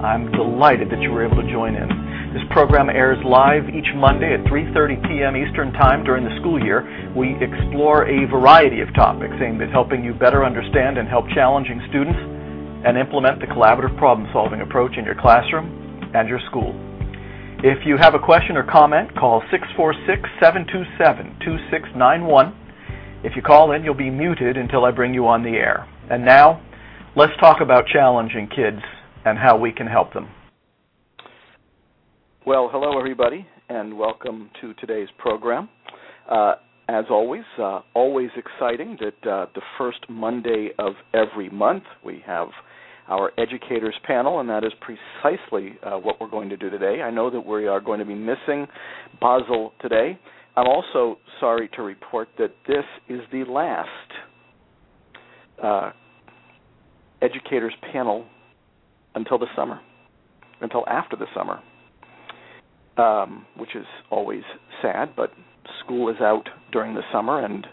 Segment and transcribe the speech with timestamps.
[0.00, 1.88] I'm delighted that you were able to join in.
[2.32, 5.36] This program airs live each Monday at 3:30 p.m.
[5.36, 6.88] Eastern Time during the school year.
[7.12, 11.84] We explore a variety of topics aimed at helping you better understand and help challenging
[11.90, 15.68] students and implement the collaborative problem solving approach in your classroom
[16.14, 16.72] and your school.
[17.60, 23.20] If you have a question or comment, call 646 727 2691.
[23.22, 25.84] If you call in, you'll be muted until I bring you on the air.
[26.08, 26.64] And now,
[27.16, 28.80] let's talk about challenging kids
[29.24, 30.28] and how we can help them.
[32.46, 35.68] Well, hello, everybody, and welcome to today's program.
[36.30, 36.54] Uh,
[36.88, 42.48] as always, uh, always exciting that uh, the first Monday of every month we have
[43.08, 47.02] our educators panel, and that is precisely uh, what we're going to do today.
[47.02, 48.66] I know that we are going to be missing
[49.20, 50.18] Basil today.
[50.56, 53.88] I'm also sorry to report that this is the last
[55.62, 55.92] uh,
[57.22, 58.26] educators panel
[59.14, 59.80] until the summer,
[60.60, 61.60] until after the summer,
[62.96, 64.42] um, which is always
[64.82, 65.32] sad, but
[65.84, 67.66] school is out during the summer, and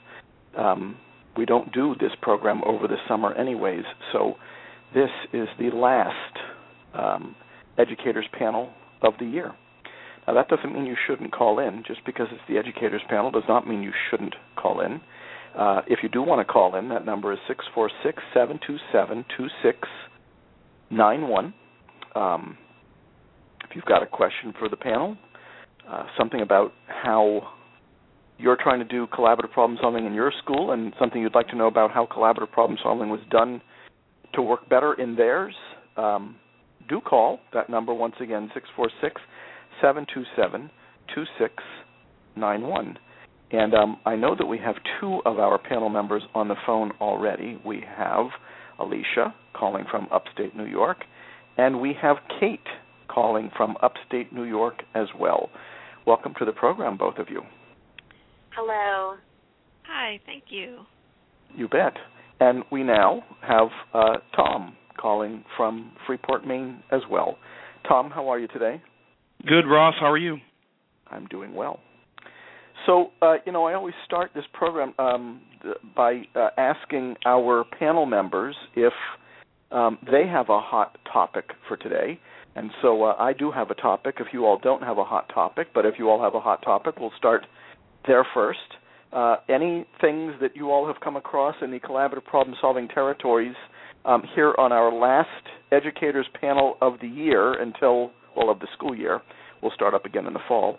[0.58, 0.98] um,
[1.36, 4.36] we don't do this program over the summer anyways, so
[4.94, 6.38] this is the last
[6.94, 7.36] um,
[7.78, 8.72] educators panel
[9.02, 9.54] of the year.
[10.28, 11.84] Now, that doesn't mean you shouldn't call in.
[11.88, 15.00] Just because it's the educators panel does not mean you shouldn't call in.
[15.58, 18.60] Uh, if you do want to call in, that number is six four six seven
[18.66, 19.88] two seven two six
[20.90, 21.54] nine one.
[22.16, 22.58] Um,
[23.70, 25.18] if you've got a question for the panel,
[25.90, 27.50] uh, something about how
[28.38, 31.56] you're trying to do collaborative problem solving in your school, and something you'd like to
[31.56, 33.62] know about how collaborative problem solving was done
[34.34, 35.56] to work better in theirs,
[35.96, 36.36] um,
[36.88, 39.20] do call that number once again, six four six
[39.82, 40.70] seven two seven
[41.14, 41.54] two six
[42.36, 42.98] nine one.
[43.52, 46.92] And um, I know that we have two of our panel members on the phone
[47.00, 47.60] already.
[47.66, 48.28] We have
[48.80, 50.98] Alicia calling from upstate New York,
[51.58, 52.60] and we have Kate
[53.08, 55.50] calling from upstate New York as well.
[56.06, 57.42] Welcome to the program, both of you.
[58.56, 59.16] Hello.
[59.88, 60.80] Hi, thank you.
[61.56, 61.94] You bet.
[62.40, 67.38] And we now have uh, Tom calling from Freeport, Maine as well.
[67.88, 68.82] Tom, how are you today?
[69.48, 69.96] Good, Ross.
[70.00, 70.38] How are you?
[71.10, 71.80] I'm doing well.
[72.88, 75.42] So, uh, you know, I always start this program um,
[75.96, 78.94] by uh, asking our panel members if
[79.72, 82.18] um, they have a hot topic for today.
[82.56, 84.16] And so uh, I do have a topic.
[84.20, 86.64] If you all don't have a hot topic, but if you all have a hot
[86.64, 87.46] topic, we'll start
[88.08, 88.60] there first.
[89.12, 93.56] Uh, any things that you all have come across in the collaborative problem solving territories
[94.06, 95.28] um, here on our last
[95.74, 99.22] educators panel of the year until, well, of the school year.
[99.62, 100.78] We'll start up again in the fall.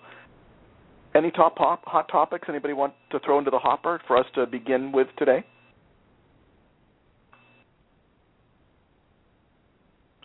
[1.19, 4.47] Any top pop, hot topics anybody want to throw into the hopper for us to
[4.47, 5.45] begin with today?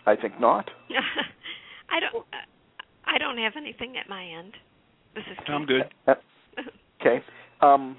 [0.06, 0.70] I think not.
[1.90, 2.24] I don't.
[3.06, 4.52] I don't have anything at my end.
[5.16, 5.38] This is.
[5.48, 5.82] I'm good.
[7.00, 7.24] okay.
[7.60, 7.96] Um,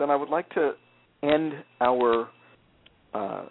[0.00, 0.72] then I would like to
[1.22, 2.28] end our
[3.14, 3.44] uh,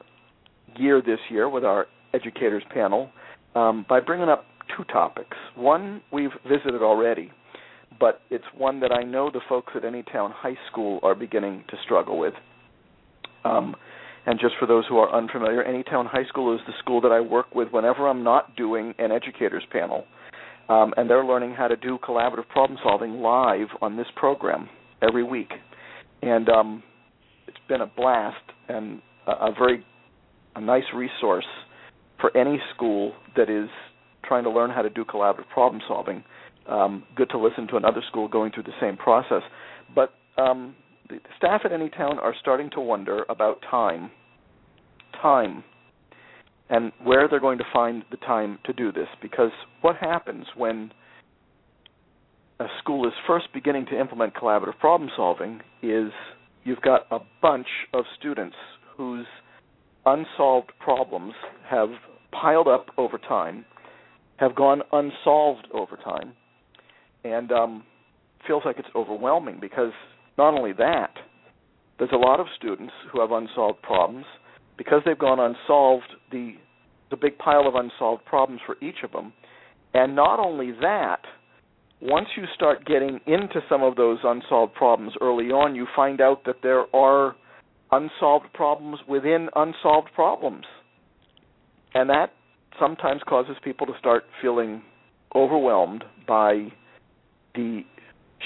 [0.75, 3.09] year this year with our educators panel
[3.55, 4.43] um, by bringing up
[4.75, 5.37] two topics.
[5.55, 7.31] One we've visited already,
[7.99, 11.77] but it's one that I know the folks at Anytown High School are beginning to
[11.83, 12.33] struggle with.
[13.45, 13.75] Um,
[14.25, 17.19] and just for those who are unfamiliar, Anytown High School is the school that I
[17.19, 20.05] work with whenever I'm not doing an educators panel
[20.69, 24.69] um, and they're learning how to do collaborative problem solving live on this program
[25.01, 25.51] every week.
[26.21, 26.83] And um,
[27.47, 28.37] it's been a blast
[28.69, 29.85] and a, a very
[30.55, 31.45] a nice resource
[32.21, 33.69] for any school that is
[34.23, 36.23] trying to learn how to do collaborative problem solving.
[36.67, 39.41] Um, good to listen to another school going through the same process.
[39.93, 40.75] But um,
[41.09, 44.11] the staff at Anytown are starting to wonder about time.
[45.21, 45.63] Time.
[46.69, 49.07] and where they're going to find the time to do this.
[49.21, 50.91] Because what happens when
[52.59, 56.11] a school is first beginning to implement collaborative problem solving is
[56.63, 58.55] you've got a bunch of students
[58.97, 59.25] whose
[60.05, 61.33] unsolved problems
[61.69, 61.89] have
[62.31, 63.65] piled up over time,
[64.43, 66.33] have gone unsolved over time,
[67.23, 67.83] and um,
[68.45, 69.93] feels like it's overwhelming because
[70.37, 71.11] not only that,
[71.97, 74.25] there's a lot of students who have unsolved problems
[74.77, 76.13] because they've gone unsolved.
[76.31, 76.53] The
[77.09, 79.33] the big pile of unsolved problems for each of them,
[79.93, 81.19] and not only that,
[82.01, 86.43] once you start getting into some of those unsolved problems early on, you find out
[86.45, 87.35] that there are
[87.91, 90.65] unsolved problems within unsolved problems.
[91.93, 92.31] And that
[92.79, 94.81] sometimes causes people to start feeling
[95.35, 96.67] overwhelmed by
[97.55, 97.81] the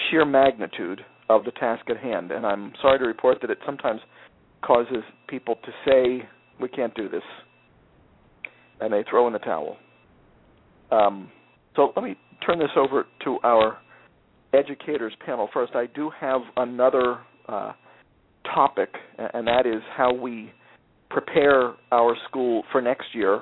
[0.09, 2.31] sheer magnitude of the task at hand.
[2.31, 4.01] And I'm sorry to report that it sometimes
[4.62, 6.27] causes people to say,
[6.59, 7.24] we can't do this.
[8.79, 9.77] And they throw in the towel.
[10.91, 11.31] Um,
[11.75, 12.15] so let me
[12.45, 13.77] turn this over to our
[14.53, 15.75] educators panel first.
[15.75, 17.73] I do have another uh,
[18.53, 20.51] topic, and that is how we
[21.09, 23.41] prepare our school for next year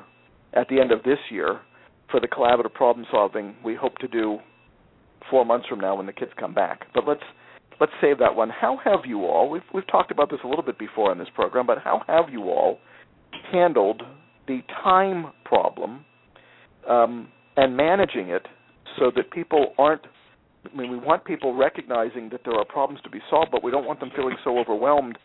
[0.56, 1.60] at the end of this year
[2.10, 4.40] for the collaborative problem solving we hope to do
[5.30, 6.88] four months from now when the kids come back.
[6.94, 7.24] But let's
[7.80, 8.50] let's save that one.
[8.50, 9.50] How have you all?
[9.50, 12.30] We've we've talked about this a little bit before in this program, but how have
[12.32, 12.80] you all
[13.52, 14.02] handled
[14.48, 16.06] the time problem
[16.90, 18.48] um, and managing it
[18.98, 20.02] so that people aren't
[20.72, 23.70] I mean, we want people recognizing that there are problems to be solved, but we
[23.70, 25.18] don't want them feeling so overwhelmed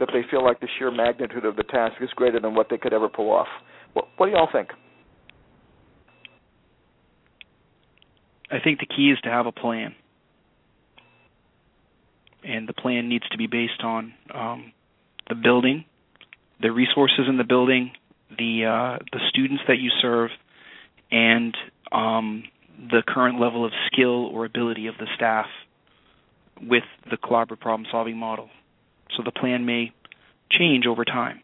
[0.00, 2.78] that they feel like the sheer magnitude of the task is greater than what they
[2.78, 3.46] could ever pull off.
[3.92, 4.70] What, what do y'all think?
[8.50, 9.94] I think the key is to have a plan,
[12.42, 14.72] and the plan needs to be based on um,
[15.28, 15.84] the building,
[16.60, 17.92] the resources in the building,
[18.30, 20.30] the uh, the students that you serve,
[21.10, 21.54] and
[21.92, 22.44] um,
[22.90, 25.46] the current level of skill or ability of the staff
[26.60, 28.48] with the collaborative problem solving model.
[29.16, 29.92] So the plan may
[30.50, 31.42] change over time.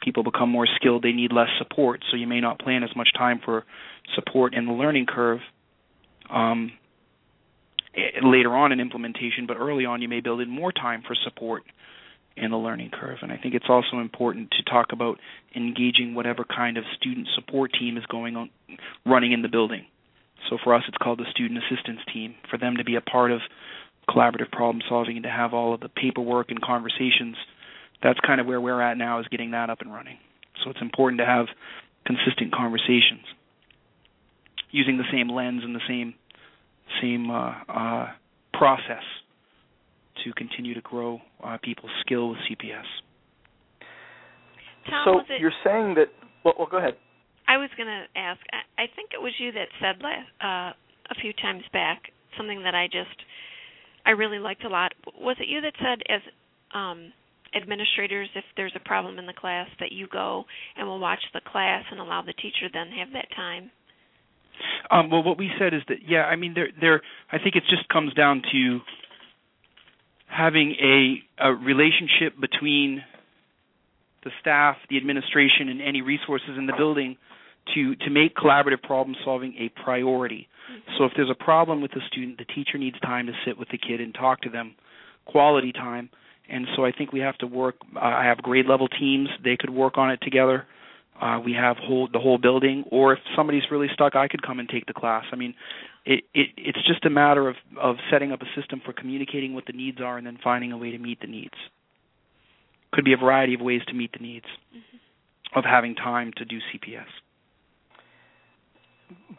[0.00, 3.10] People become more skilled, they need less support, so you may not plan as much
[3.16, 3.64] time for
[4.14, 5.40] support in the learning curve
[6.30, 6.72] um,
[8.22, 11.64] later on in implementation, but early on you may build in more time for support
[12.36, 13.18] in the learning curve.
[13.22, 15.18] And I think it's also important to talk about
[15.54, 18.50] engaging whatever kind of student support team is going on
[19.04, 19.84] running in the building.
[20.48, 22.34] So for us, it's called the student assistance team.
[22.50, 23.40] For them to be a part of
[24.08, 27.36] collaborative problem solving and to have all of the paperwork and conversations,
[28.02, 30.16] that's kind of where we're at now is getting that up and running.
[30.62, 31.46] So it's important to have
[32.06, 33.24] consistent conversations
[34.70, 36.14] using the same lens and the same
[37.00, 38.08] same uh, uh,
[38.52, 39.04] process
[40.24, 42.84] to continue to grow uh, people's skill with CPS.
[44.88, 46.08] Tom, so it, you're saying that?
[46.44, 46.94] Well, well, go ahead.
[47.46, 48.40] I was going to ask.
[48.52, 50.72] I, I think it was you that said last, uh,
[51.10, 53.16] a few times back something that I just
[54.06, 54.92] I really liked a lot.
[55.18, 56.20] Was it you that said as
[56.74, 57.12] um,
[57.54, 60.44] administrators, if there's a problem in the class, that you go
[60.76, 63.70] and will watch the class and allow the teacher then have that time?
[64.90, 67.02] Um, well, what we said is that yeah, I mean, there, there.
[67.32, 68.80] I think it just comes down to
[70.26, 73.02] having a, a relationship between
[74.22, 77.16] the staff, the administration, and any resources in the building
[77.74, 80.48] to to make collaborative problem solving a priority.
[80.70, 80.92] Mm-hmm.
[80.98, 83.68] So if there's a problem with the student, the teacher needs time to sit with
[83.70, 84.74] the kid and talk to them,
[85.24, 86.10] quality time.
[86.50, 87.76] And so I think we have to work.
[87.94, 90.66] Uh, I have grade level teams; they could work on it together.
[91.20, 94.58] Uh, we have whole the whole building, or if somebody's really stuck, I could come
[94.58, 95.24] and take the class.
[95.32, 95.54] I mean,
[96.06, 99.66] it, it it's just a matter of of setting up a system for communicating what
[99.66, 101.54] the needs are and then finding a way to meet the needs.
[102.92, 105.58] Could be a variety of ways to meet the needs mm-hmm.
[105.58, 107.04] of having time to do CPS.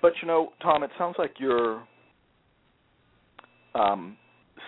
[0.01, 1.83] But you know, Tom, it sounds like you're
[3.73, 4.17] um,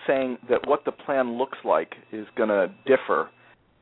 [0.06, 3.30] saying that what the plan looks like is going to differ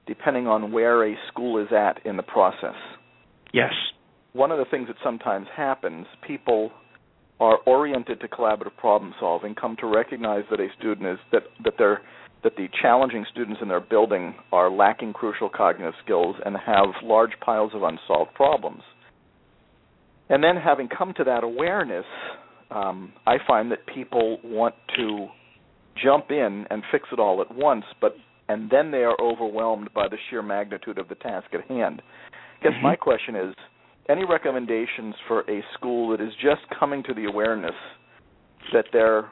[0.06, 2.74] depending on where a school is at in the process.
[3.52, 3.72] Yes.
[4.32, 6.72] One of the things that sometimes happens, people
[7.38, 11.74] are oriented to collaborative problem solving, come to recognize that a student is that that
[11.78, 12.02] they're
[12.42, 17.32] that the challenging students in their building are lacking crucial cognitive skills and have large
[17.40, 18.82] piles of unsolved problems.
[20.28, 22.06] And then, having come to that awareness,
[22.70, 25.28] um, I find that people want to
[26.02, 28.16] jump in and fix it all at once, but
[28.48, 32.02] and then they are overwhelmed by the sheer magnitude of the task at hand.
[32.60, 32.82] I guess mm-hmm.
[32.82, 33.54] my question is
[34.08, 37.74] any recommendations for a school that is just coming to the awareness
[38.72, 39.30] that their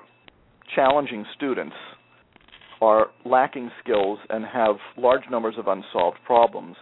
[0.74, 1.74] challenging students
[2.80, 6.76] are lacking skills and have large numbers of unsolved problems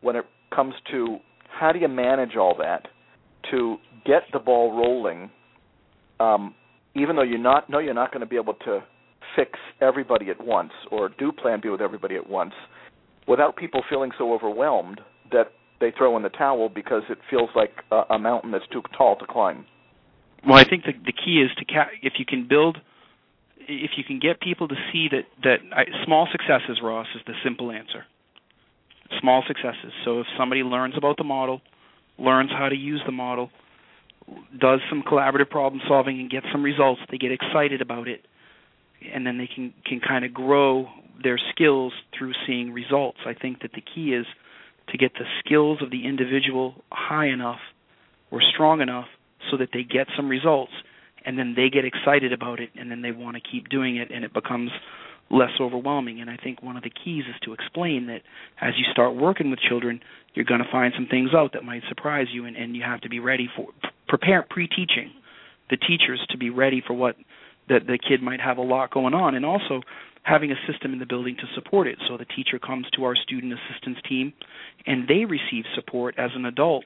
[0.00, 2.88] when it comes to how do you manage all that
[3.50, 5.30] to get the ball rolling,
[6.20, 6.54] um,
[6.94, 8.82] even though you not know you're not going to be able to
[9.38, 12.54] fix everybody at once or do plan B with everybody at once,
[13.28, 17.70] without people feeling so overwhelmed that they throw in the towel because it feels like
[17.92, 19.64] a, a mountain that's too tall to climb.
[20.46, 22.78] Well, I think the the key is to ca- if you can build,
[23.58, 27.34] if you can get people to see that that I, small successes, Ross, is the
[27.44, 28.04] simple answer.
[29.20, 29.92] Small successes.
[30.04, 31.60] So if somebody learns about the model,
[32.18, 33.50] learns how to use the model,
[34.58, 38.26] does some collaborative problem solving and gets some results, they get excited about it,
[39.14, 40.88] and then they can can kind of grow
[41.22, 43.18] their skills through seeing results.
[43.26, 44.26] I think that the key is
[44.90, 47.60] to get the skills of the individual high enough
[48.30, 49.06] or strong enough
[49.50, 50.72] so that they get some results
[51.24, 54.10] and then they get excited about it and then they want to keep doing it
[54.10, 54.70] and it becomes
[55.30, 58.22] less overwhelming and i think one of the keys is to explain that
[58.60, 60.00] as you start working with children
[60.34, 63.00] you're going to find some things out that might surprise you and, and you have
[63.00, 63.66] to be ready for
[64.08, 65.12] prepare pre-teaching
[65.70, 67.14] the teachers to be ready for what
[67.68, 69.82] that the kid might have a lot going on and also
[70.22, 71.98] having a system in the building to support it.
[72.06, 74.32] So the teacher comes to our student assistance team
[74.86, 76.84] and they receive support as an adult.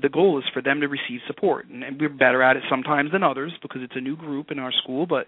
[0.00, 3.12] The goal is for them to receive support and, and we're better at it sometimes
[3.12, 5.26] than others because it's a new group in our school but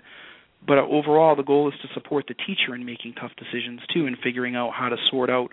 [0.67, 4.17] but overall the goal is to support the teacher in making tough decisions too and
[4.23, 5.49] figuring out how to sort out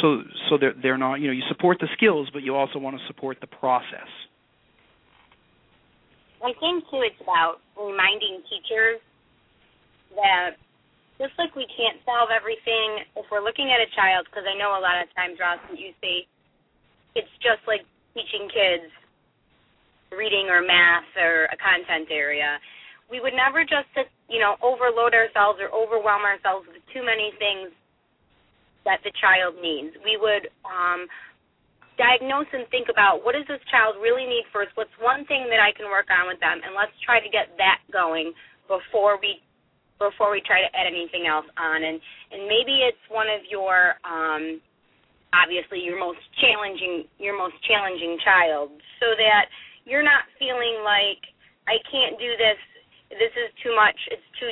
[0.00, 2.96] so so they're they're not you know you support the skills but you also want
[2.96, 4.08] to support the process
[6.42, 8.98] I think too it's about reminding teachers
[10.18, 10.58] that
[11.22, 14.74] just like we can't solve everything if we're looking at a child because I know
[14.74, 16.26] a lot of times Ross you say
[17.14, 17.86] it's just like
[18.18, 18.90] teaching kids
[20.10, 22.58] reading or math or a content area.
[23.06, 23.88] We would never just
[24.26, 27.70] you know overload ourselves or overwhelm ourselves with too many things
[28.82, 29.94] that the child needs.
[30.02, 31.06] We would um
[32.02, 34.74] diagnose and think about what does this child really need first?
[34.74, 36.58] What's one thing that i can work on with them?
[36.66, 38.34] And let's try to get that going
[38.66, 39.38] before we
[40.02, 41.78] before we try to add anything else on.
[41.86, 42.02] And
[42.34, 44.58] and maybe it's one of your um
[45.30, 49.46] obviously your most challenging your most challenging child so that
[49.86, 51.22] you're not feeling like
[51.70, 52.58] I can't do this
[53.14, 54.50] this is too much it's too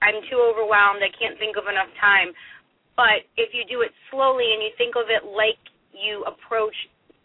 [0.00, 2.32] I'm too overwhelmed I can't think of enough time.
[2.96, 5.60] But if you do it slowly and you think of it like
[5.92, 6.74] you approach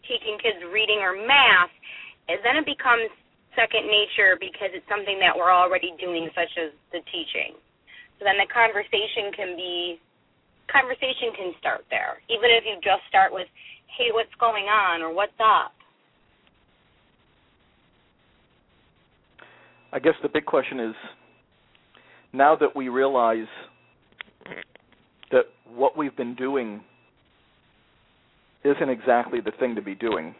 [0.06, 1.72] teaching kids reading or math
[2.28, 3.08] then it becomes
[3.56, 7.56] second nature because it's something that we're already doing such as the teaching
[8.18, 10.00] so then the conversation can be
[10.70, 13.48] conversation can start there, even if you just start with,
[13.96, 15.72] hey, what's going on or what's up?
[19.92, 20.94] I guess the big question is
[22.32, 23.48] now that we realize
[25.30, 25.44] that
[25.74, 26.82] what we've been doing
[28.68, 30.34] isn't exactly the thing to be doing,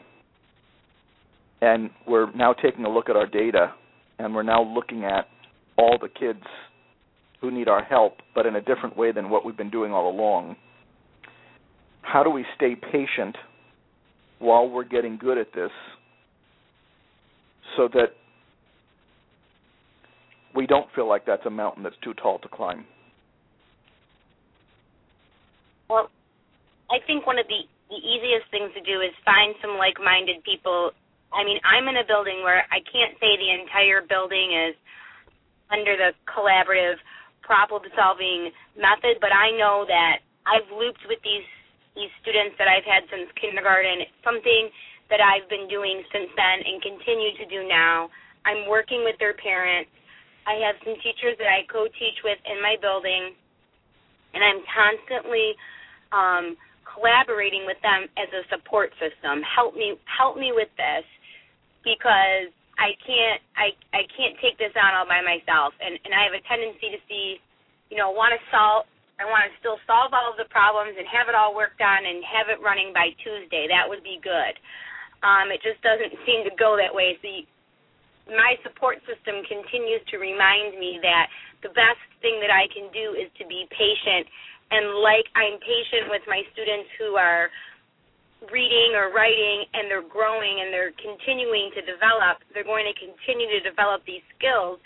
[1.60, 3.72] and we're now taking a look at our data
[4.18, 5.28] and we're now looking at
[5.76, 6.42] all the kids
[7.40, 10.10] who need our help, but in a different way than what we've been doing all
[10.10, 10.56] along.
[12.02, 13.36] How do we stay patient
[14.40, 15.70] while we're getting good at this
[17.76, 18.08] so that
[20.54, 22.84] we don't feel like that's a mountain that's too tall to climb?
[25.88, 26.10] Well,
[26.90, 30.44] I think one of the, the easiest things to do is find some like minded
[30.44, 30.92] people.
[31.32, 34.76] I mean, I'm in a building where I can't say the entire building is
[35.72, 37.00] under the collaborative
[37.44, 41.44] problem solving method, but I know that I've looped with these
[41.96, 44.06] these students that I've had since kindergarten.
[44.06, 44.70] It's something
[45.10, 48.06] that I've been doing since then and continue to do now.
[48.46, 49.90] I'm working with their parents.
[50.46, 53.34] I have some teachers that I co-teach with in my building,
[54.32, 55.58] and I'm constantly
[56.14, 56.54] um,
[56.88, 59.44] collaborating with them as a support system.
[59.44, 61.04] Help me, help me with this
[61.84, 66.22] because I can't I I can't take this on all by myself and and I
[66.30, 67.42] have a tendency to see
[67.90, 68.86] you know want to solve
[69.18, 72.06] I want to still solve all of the problems and have it all worked on
[72.06, 73.66] and have it running by Tuesday.
[73.66, 74.54] That would be good.
[75.26, 77.18] Um, it just doesn't seem to go that way.
[77.18, 77.42] So you,
[78.30, 81.26] my support system continues to remind me that
[81.66, 84.30] the best thing that I can do is to be patient.
[84.70, 87.48] And like I'm patient with my students who are
[88.52, 93.50] reading or writing and they're growing and they're continuing to develop, they're going to continue
[93.50, 94.78] to develop these skills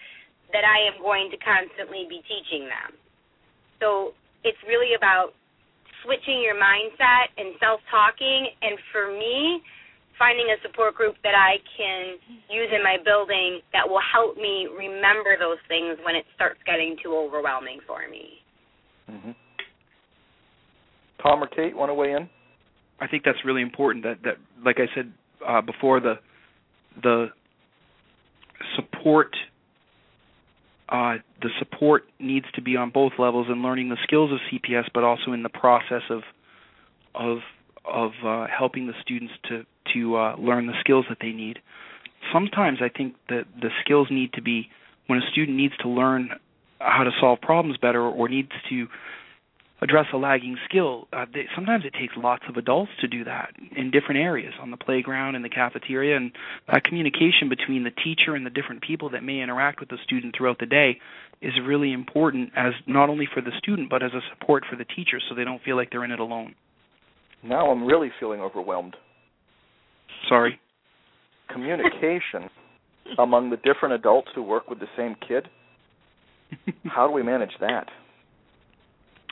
[0.54, 2.96] that I am going to constantly be teaching them.
[3.80, 5.36] So it's really about
[6.04, 9.62] switching your mindset and self talking and for me
[10.18, 14.68] finding a support group that I can use in my building that will help me
[14.70, 18.38] remember those things when it starts getting too overwhelming for me.
[19.10, 19.34] Mm-hmm.
[21.22, 22.28] Tom or Kate want to weigh in?
[23.00, 24.04] I think that's really important.
[24.04, 25.12] That that like I said
[25.46, 26.14] uh, before, the
[27.02, 27.26] the
[28.76, 29.34] support
[30.88, 34.84] uh, the support needs to be on both levels in learning the skills of CPS,
[34.92, 36.22] but also in the process of
[37.14, 37.38] of
[37.84, 39.64] of uh, helping the students to
[39.94, 41.58] to uh, learn the skills that they need.
[42.32, 44.68] Sometimes I think that the skills need to be
[45.06, 46.30] when a student needs to learn
[46.78, 48.86] how to solve problems better or needs to
[49.82, 51.08] address a lagging skill.
[51.12, 54.70] Uh, they, sometimes it takes lots of adults to do that in different areas, on
[54.70, 56.30] the playground, in the cafeteria, and
[56.70, 60.34] that communication between the teacher and the different people that may interact with the student
[60.36, 60.98] throughout the day
[61.42, 64.84] is really important as not only for the student but as a support for the
[64.84, 66.54] teacher, so they don't feel like they're in it alone.
[67.42, 68.94] Now I'm really feeling overwhelmed.
[70.28, 70.60] Sorry.
[71.52, 72.48] Communication
[73.18, 75.48] among the different adults who work with the same kid.
[76.84, 77.88] How do we manage that?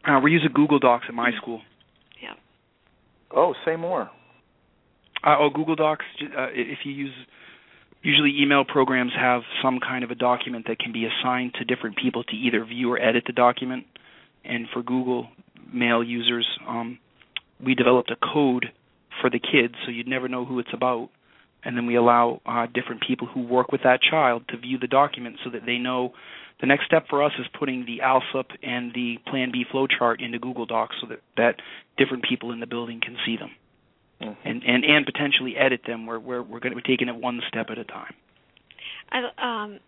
[0.05, 1.61] Uh, we're using Google Docs at my school.
[2.23, 2.35] Yeah.
[3.35, 4.11] Oh, say more.
[5.23, 6.05] Uh, oh, Google Docs.
[6.23, 7.13] Uh, if you use,
[8.03, 11.97] usually email programs have some kind of a document that can be assigned to different
[11.97, 13.85] people to either view or edit the document.
[14.45, 15.29] And for Google
[15.73, 16.99] Mail users, um,
[17.65, 18.67] we developed a code
[19.21, 21.11] for the kids, so you'd never know who it's about.
[21.63, 24.87] And then we allow uh, different people who work with that child to view the
[24.87, 26.15] document so that they know
[26.61, 30.39] the next step for us is putting the ALSUP and the Plan B flowchart into
[30.39, 31.57] Google Docs so that, that
[31.97, 33.51] different people in the building can see them.
[34.21, 34.49] Mm-hmm.
[34.49, 36.05] And, and and potentially edit them.
[36.05, 38.13] We're we're we're going to be taking it one step at a time.
[39.11, 39.81] I um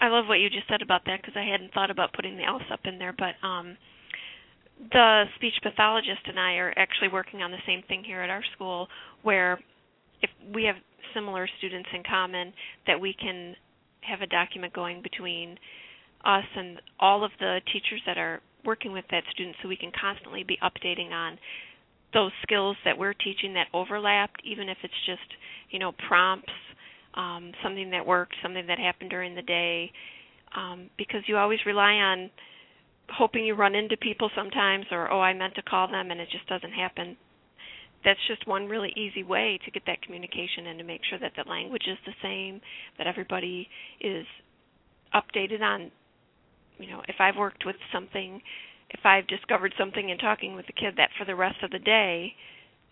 [0.00, 2.44] I love what you just said about that because I hadn't thought about putting the
[2.44, 3.76] ALSUP in there, but um
[4.92, 8.42] the speech pathologist and I are actually working on the same thing here at our
[8.54, 8.88] school
[9.22, 9.58] where
[10.22, 10.76] if we have
[11.14, 12.52] similar students in common
[12.86, 13.54] that we can
[14.06, 15.58] have a document going between
[16.24, 19.92] us and all of the teachers that are working with that student so we can
[19.98, 21.38] constantly be updating on
[22.14, 25.34] those skills that we're teaching that overlapped even if it's just
[25.70, 26.52] you know prompts
[27.14, 29.90] um, something that worked something that happened during the day
[30.56, 32.30] um, because you always rely on
[33.10, 36.28] hoping you run into people sometimes or oh i meant to call them and it
[36.32, 37.16] just doesn't happen
[38.04, 41.32] that's just one really easy way to get that communication and to make sure that
[41.36, 42.60] the language is the same,
[42.98, 43.68] that everybody
[44.00, 44.26] is
[45.14, 45.90] updated on
[46.78, 48.40] you know, if I've worked with something,
[48.90, 51.78] if I've discovered something in talking with the kid that for the rest of the
[51.78, 52.32] day,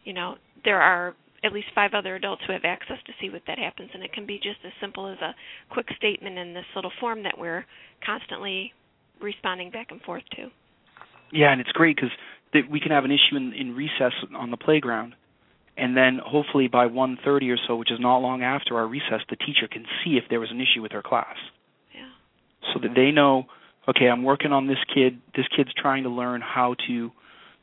[0.05, 3.43] you know, there are at least five other adults who have access to see what
[3.47, 5.35] that happens and it can be just as simple as a
[5.71, 7.65] quick statement in this little form that we're
[8.05, 8.73] constantly
[9.21, 10.49] responding back and forth to.
[11.33, 12.11] Yeah, and it's great because
[12.71, 15.15] we can have an issue in, in recess on the playground,
[15.77, 19.37] and then hopefully by 1:30 or so, which is not long after our recess, the
[19.37, 21.37] teacher can see if there was an issue with her class.
[21.95, 22.09] Yeah.
[22.73, 23.47] So that they know,
[23.89, 25.19] okay, I'm working on this kid.
[25.35, 27.11] This kid's trying to learn how to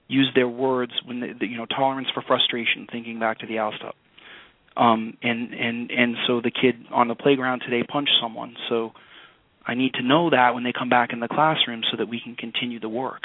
[0.08, 3.58] use their words when they, the, you know tolerance for frustration, thinking back to the
[3.58, 3.94] ALSUP.
[4.76, 8.56] Um, and and and so the kid on the playground today punched someone.
[8.68, 8.94] So
[9.68, 12.20] I need to know that when they come back in the classroom, so that we
[12.20, 13.22] can continue the work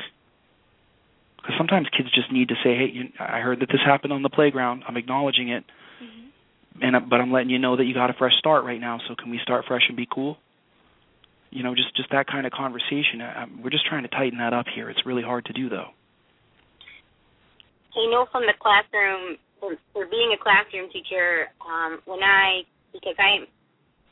[1.44, 4.22] because sometimes kids just need to say, "Hey, you, I heard that this happened on
[4.22, 4.82] the playground.
[4.88, 5.64] I'm acknowledging it,
[6.00, 6.82] mm-hmm.
[6.82, 8.98] and uh, but I'm letting you know that you got a fresh start right now.
[9.06, 10.38] So can we start fresh and be cool?"
[11.50, 13.20] You know, just just that kind of conversation.
[13.20, 14.88] I, we're just trying to tighten that up here.
[14.88, 15.92] It's really hard to do, though.
[17.94, 23.14] I know from the classroom, for, for being a classroom teacher, um, when I because
[23.20, 23.46] I'm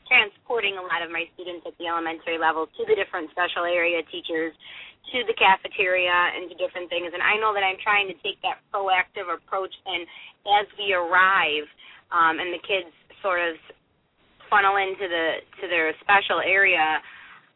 [0.07, 4.03] transporting a lot of my students at the elementary level to the different special area
[4.11, 4.53] teachers
[5.11, 7.11] to the cafeteria and to different things.
[7.11, 9.73] And I know that I'm trying to take that proactive approach.
[9.85, 10.07] And
[10.61, 11.67] as we arrive,
[12.13, 13.57] um, and the kids sort of
[14.49, 17.01] funnel into the to their special area,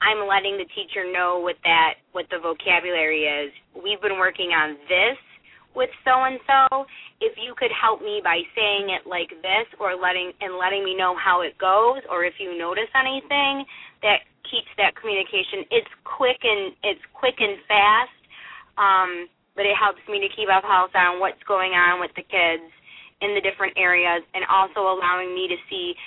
[0.02, 3.54] I'm letting the teacher know what that what the vocabulary is.
[3.74, 5.18] We've been working on this
[5.78, 6.86] with so and so.
[7.22, 10.98] If you could help me by saying it like this, or letting and letting me
[10.98, 13.66] know how it goes, or if you notice anything
[14.02, 15.68] that keeps that communication.
[15.72, 18.20] It's quick and it's quick and fast,
[18.78, 19.12] um,
[19.56, 22.68] but it helps me to keep up pulse on what's going on with the kids
[23.22, 25.98] in the different areas, and also allowing me to see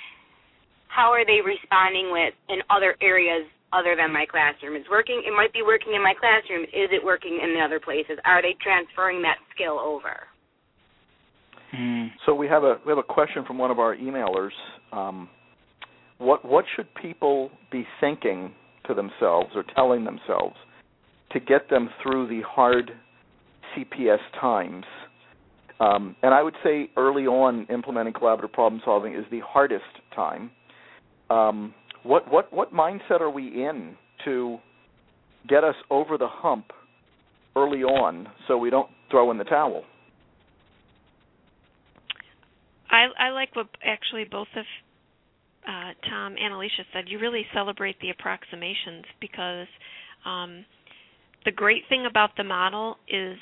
[0.87, 4.75] how are they responding with in other areas other than my classroom.
[4.75, 5.23] It's working.
[5.25, 6.63] It might be working in my classroom.
[6.63, 8.19] Is it working in the other places?
[8.25, 10.27] Are they transferring that skill over?
[11.75, 12.09] Mm.
[12.25, 14.51] So we have a we have a question from one of our emailers.
[14.91, 15.29] Um,
[16.21, 18.53] what what should people be thinking
[18.87, 20.55] to themselves or telling themselves
[21.31, 22.91] to get them through the hard
[23.75, 24.85] CPS times?
[25.79, 29.83] Um, and I would say early on, implementing collaborative problem solving is the hardest
[30.15, 30.51] time.
[31.31, 34.59] Um, what what what mindset are we in to
[35.49, 36.71] get us over the hump
[37.55, 39.83] early on, so we don't throw in the towel?
[42.91, 44.65] I I like what actually both of
[45.67, 47.05] uh, Tom and Alicia said.
[47.07, 49.67] You really celebrate the approximations because
[50.25, 50.65] um,
[51.45, 53.37] the great thing about the model is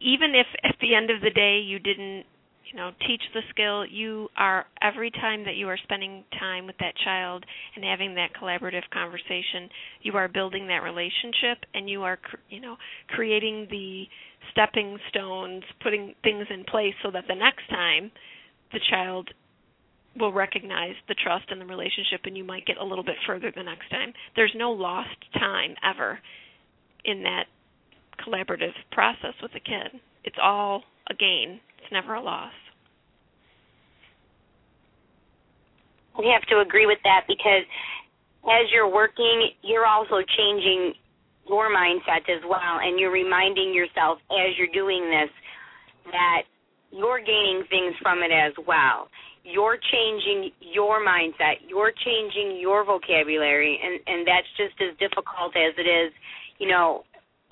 [0.00, 2.24] even if at the end of the day you didn't
[2.70, 6.76] you know teach the skill you are every time that you are spending time with
[6.78, 7.44] that child
[7.74, 9.68] and having that collaborative conversation
[10.02, 12.18] you are building that relationship and you are
[12.50, 12.76] you know
[13.08, 14.04] creating the
[14.50, 18.10] stepping stones putting things in place so that the next time
[18.72, 19.30] the child
[20.18, 23.52] will recognize the trust and the relationship and you might get a little bit further
[23.54, 26.18] the next time there's no lost time ever
[27.04, 27.44] in that
[28.26, 32.52] collaborative process with a kid it's all a gain it's never a loss.
[36.18, 37.62] We have to agree with that because
[38.42, 40.94] as you're working, you're also changing
[41.48, 45.30] your mindset as well, and you're reminding yourself as you're doing this
[46.10, 46.42] that
[46.90, 49.06] you're gaining things from it as well.
[49.46, 55.70] You're changing your mindset, you're changing your vocabulary, and, and that's just as difficult as
[55.78, 56.10] it is,
[56.58, 57.06] you know,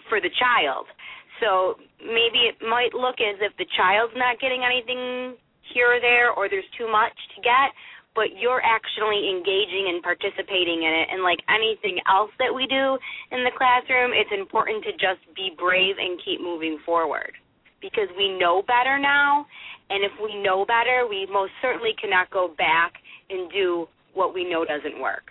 [0.08, 0.90] for the child.
[1.38, 5.38] So maybe it might look as if the child's not getting anything
[5.70, 7.70] here or there, or there's too much to get,
[8.14, 11.06] but you're actually engaging and participating in it.
[11.14, 12.98] And like anything else that we do
[13.30, 17.34] in the classroom, it's important to just be brave and keep moving forward
[17.82, 19.44] because we know better now.
[19.90, 22.94] And if we know better, we most certainly cannot go back
[23.30, 25.30] and do what we know doesn't work.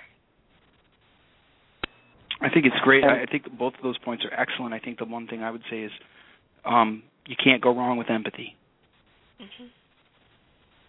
[2.42, 3.04] I think it's great.
[3.04, 4.74] I think both of those points are excellent.
[4.74, 5.92] I think the one thing I would say is
[6.66, 8.56] um, you can't go wrong with empathy.
[9.42, 9.66] Mm-hmm.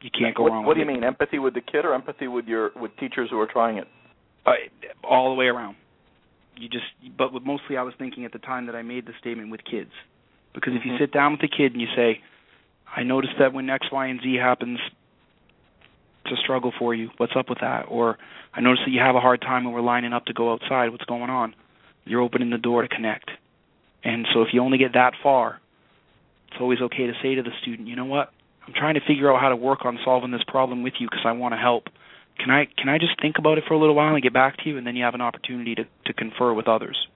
[0.02, 0.64] You can't go what, wrong.
[0.64, 1.00] What with do you it.
[1.00, 3.86] mean, empathy with the kid or empathy with your with teachers who are trying it?
[4.44, 4.52] Uh,
[5.08, 5.76] all the way around.
[6.56, 6.84] You just,
[7.16, 9.60] but what mostly I was thinking at the time that I made the statement with
[9.64, 9.90] kids,
[10.54, 10.98] because if you Mhm.
[10.98, 12.20] sit down with a kid and you say,
[12.94, 14.78] "I noticed that when X, Y, and Z happens,
[16.24, 17.10] it's a struggle for you.
[17.16, 18.18] What's up with that?" Or
[18.54, 20.90] I noticed that you have a hard time when we're lining up to go outside.
[20.90, 21.54] What's going on?
[22.04, 23.30] You're opening the door to connect.
[24.02, 25.60] And so if you only get that far,
[26.48, 28.32] it's always okay to say to the student, "You know what?
[28.66, 31.24] I'm trying to figure out how to work on solving this problem with you because
[31.24, 31.88] I want to help.
[32.38, 34.56] Can I can I just think about it for a little while and get back
[34.58, 37.06] to you, and then you have an opportunity to to confer with others.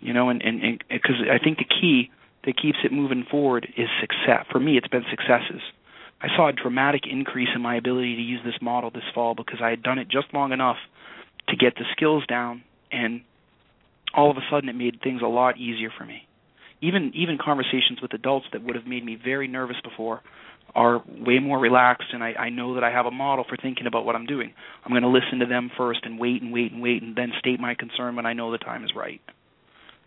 [0.00, 2.10] You know, and and because I think the key
[2.44, 4.46] that keeps it moving forward is success.
[4.50, 5.62] For me, it's been successes.
[6.20, 9.60] I saw a dramatic increase in my ability to use this model this fall because
[9.62, 10.76] I had done it just long enough
[11.48, 13.22] to get the skills down, and
[14.14, 16.26] all of a sudden it made things a lot easier for me
[16.82, 20.20] even even conversations with adults that would have made me very nervous before
[20.74, 23.86] are way more relaxed and I, I know that I have a model for thinking
[23.86, 24.54] about what I'm doing.
[24.84, 27.32] I'm going to listen to them first and wait and wait and wait and then
[27.38, 29.20] state my concern when I know the time is right.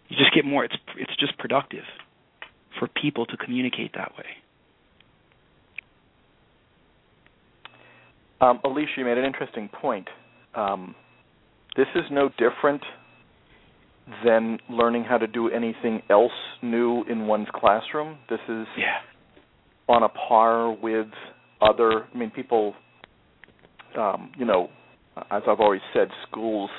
[0.10, 1.86] You just get more it's it's just productive
[2.80, 4.26] for people to communicate that way.
[8.42, 10.08] Um, Alicia, you made an interesting point.
[10.54, 10.96] Um,
[11.78, 12.82] this is no different
[14.24, 18.18] than learning how to do anything else new in one's classroom.
[18.30, 18.98] This is yeah.
[19.88, 21.08] on a par with
[21.62, 22.06] other.
[22.14, 22.76] I mean, people.
[23.98, 24.70] Um, you know,
[25.32, 26.70] as I've always said, schools.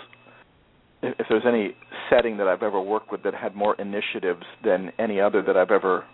[1.19, 1.75] If, there's any
[2.11, 5.71] setting that I've ever worked with that had more initiatives than any other that I've
[5.71, 6.05] ever,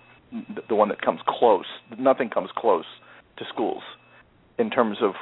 [0.69, 1.67] the one that comes close,
[1.99, 2.85] nothing comes close
[3.39, 3.83] to schools
[4.59, 5.13] in terms of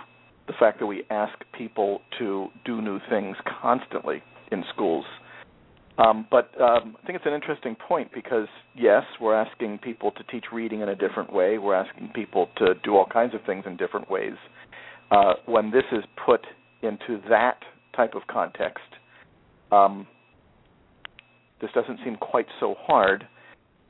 [0.46, 5.04] the fact that we ask people to do new things constantly in schools.
[5.98, 10.24] Um, but um, I think it's an interesting point because yes, we're asking people to
[10.24, 11.58] teach reading in a different way.
[11.58, 14.34] We're asking people to do all kinds of things in different ways.
[15.10, 16.40] Uh, when this is put
[16.82, 17.58] into that
[17.94, 18.84] type of context,
[19.72, 20.06] um,
[21.60, 23.26] this doesn't seem quite so hard.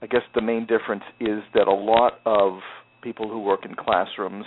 [0.02, 2.60] I guess the main difference is that a lot of
[3.02, 4.46] people who work in classrooms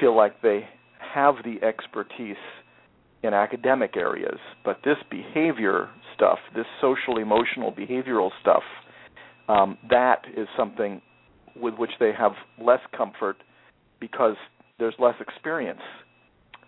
[0.00, 0.68] feel like they
[1.14, 2.36] have the expertise
[3.22, 8.62] in academic areas, but this behavior stuff, this social emotional behavioral stuff,
[9.48, 11.00] um, that is something
[11.54, 13.36] with which they have less comfort
[14.00, 14.36] because
[14.78, 15.80] there's less experience.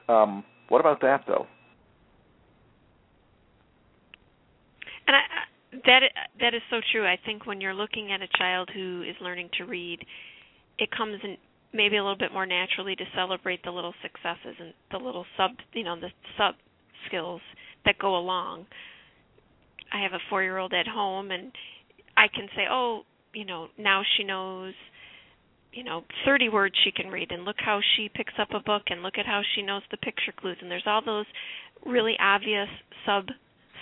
[0.09, 1.47] Um, what about that, though?
[5.09, 5.21] And I,
[5.87, 6.01] that
[6.40, 7.07] that is so true.
[7.07, 9.99] I think when you're looking at a child who is learning to read,
[10.79, 11.37] it comes in
[11.73, 15.53] maybe a little bit more naturally to celebrate the little successes and the little sub,
[15.73, 16.55] you know, the sub
[17.07, 17.40] skills
[17.85, 18.66] that go along.
[19.92, 21.53] I have a 4-year-old at home and
[22.16, 24.75] I can say, "Oh, you know, now she knows
[25.73, 28.85] you know 30 words she can read and look how she picks up a book
[28.88, 31.27] and look at how she knows the picture clues and there's all those
[31.85, 32.68] really obvious
[33.05, 33.27] sub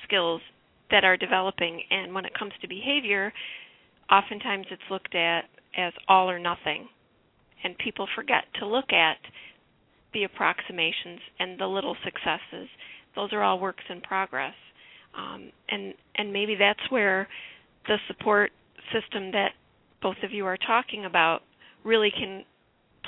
[0.05, 0.41] skills
[0.91, 1.83] that are developing.
[1.91, 3.33] And when it comes to behavior
[4.11, 5.45] oftentimes it's looked at
[5.77, 6.89] as all or nothing,
[7.65, 9.19] and people forget to look at
[10.15, 12.69] the approximations and the little successes.
[13.15, 14.55] Those are all works in progress,
[15.17, 17.29] um, and and maybe that's where
[17.87, 18.53] the support
[18.93, 19.53] system that
[20.03, 21.41] both of you are talking about
[21.85, 22.45] really can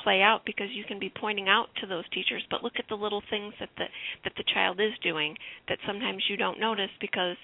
[0.03, 2.95] play out because you can be pointing out to those teachers but look at the
[2.95, 3.83] little things that the
[4.23, 5.35] that the child is doing
[5.67, 7.35] that sometimes you don't notice because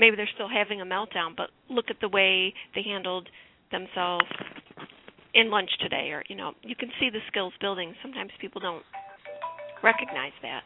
[0.00, 3.28] maybe they're still having a meltdown but look at the way they handled
[3.70, 4.26] themselves
[5.34, 8.82] in lunch today or you know you can see the skills building sometimes people don't
[9.84, 10.62] recognize that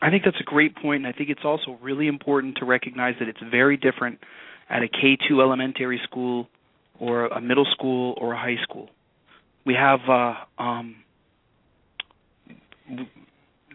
[0.00, 3.14] I think that's a great point, and I think it's also really important to recognize
[3.18, 4.20] that it's very different
[4.70, 6.48] at a K2 elementary school
[7.00, 8.90] or a middle school or a high school.
[9.66, 10.96] We have uh, um,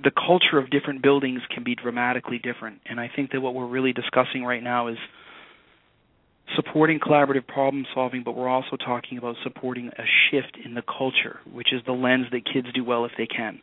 [0.01, 3.67] the culture of different buildings can be dramatically different, and I think that what we're
[3.67, 4.97] really discussing right now is
[6.55, 11.39] supporting collaborative problem solving, but we're also talking about supporting a shift in the culture,
[11.51, 13.61] which is the lens that kids do well if they can.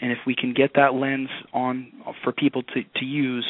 [0.00, 1.92] And if we can get that lens on
[2.24, 3.46] for people to to use,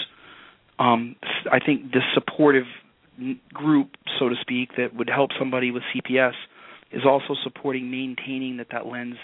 [0.79, 1.17] um,
[1.51, 2.67] I think this supportive
[3.55, 6.35] group, so to speak, that would help somebody with CPS
[6.91, 9.17] is also supporting maintaining that that lens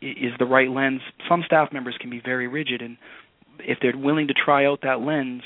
[0.00, 1.00] is the right lens.
[1.28, 2.96] Some staff members can be very rigid, and
[3.60, 5.42] if they're willing to try out that lens,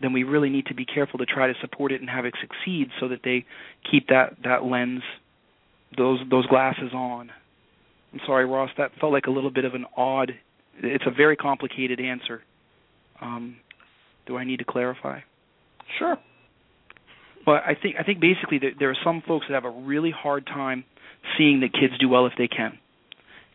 [0.00, 2.34] then we really need to be careful to try to support it and have it
[2.40, 3.44] succeed, so that they
[3.90, 5.02] keep that that lens,
[5.96, 7.30] those those glasses on.
[8.12, 8.70] I'm sorry, Ross.
[8.78, 10.32] That felt like a little bit of an odd.
[10.78, 12.42] It's a very complicated answer.
[13.20, 13.56] Um,
[14.26, 15.20] do I need to clarify?
[15.98, 16.16] Sure.
[17.46, 20.10] But I think I think basically there, there are some folks that have a really
[20.10, 20.84] hard time
[21.36, 22.78] seeing that kids do well if they can.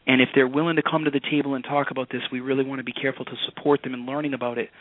[0.10, 2.66] And if they're willing to come to the table and talk about this, we really
[2.66, 4.72] want to be careful to support them in learning about it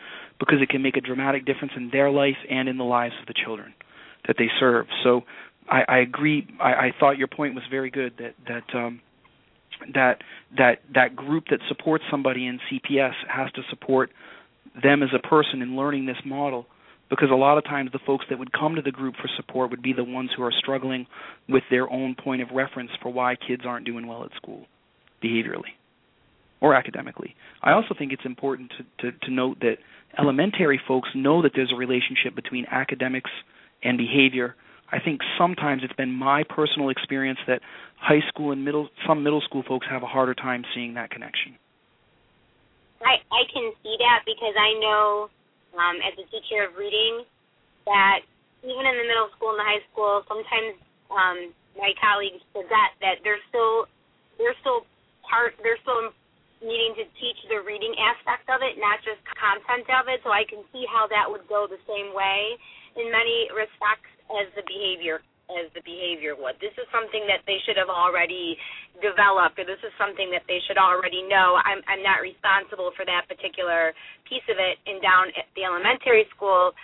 [0.41, 3.27] because it can make a dramatic difference in their life and in the lives of
[3.27, 3.75] the children
[4.27, 4.87] that they serve.
[5.05, 5.25] So
[5.69, 6.49] I, I agree.
[6.59, 9.03] I, I thought your point was very good that that um,
[9.93, 10.23] that
[10.57, 14.09] that that group that supports somebody in CPS has to support
[14.83, 16.65] them as a person in learning this model
[17.11, 19.69] because a lot of times the folks that would come to the group for support
[19.69, 21.07] would be the ones who are struggling
[21.51, 24.67] with their own point of reference for why kids aren't doing well at school
[25.23, 25.75] behaviorally
[26.61, 27.35] or academically.
[27.63, 29.77] I also think it's important to, to, to note that
[30.19, 33.31] elementary folks know that there's a relationship between academics
[33.83, 34.55] and behavior.
[34.91, 37.61] I think sometimes it's been my personal experience that
[38.01, 41.59] high school and middle some middle school folks have a harder time seeing that connection.
[43.03, 45.29] I I can see that because I know
[45.77, 47.25] um, as a teacher of reading
[47.87, 48.21] that
[48.65, 50.75] even in the middle school and the high school, sometimes
[51.13, 53.87] um, my colleagues forget that they're still
[54.41, 54.89] they're still
[55.29, 56.11] part they're still
[56.59, 60.19] needing to teach the reading aspect of it, not just content of it.
[60.27, 62.59] So I can see how that would go the same way
[62.99, 66.61] in many respects as the behavior as the behavior would.
[66.61, 68.53] This is something that they should have already
[69.01, 71.57] developed, or this is something that they should already know.
[71.65, 73.97] I'm I'm not responsible for that particular
[74.29, 74.77] piece of it.
[74.85, 76.77] And down at the elementary school,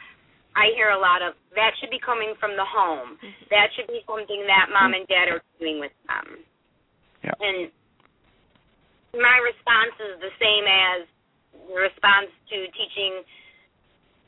[0.56, 3.20] I hear a lot of that should be coming from the home.
[3.20, 3.52] Mm-hmm.
[3.52, 6.40] That should be something that mom and dad are doing with them.
[7.20, 7.36] Yeah.
[7.44, 7.68] And
[9.16, 11.00] my response is the same as
[11.70, 13.22] the response to teaching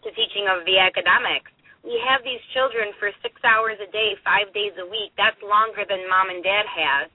[0.05, 1.51] to teaching of the academics
[1.87, 5.15] we have these children for six hours a day, five days a week.
[5.15, 7.07] That's longer than mom and dad had.